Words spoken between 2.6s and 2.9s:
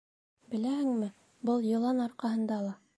ла...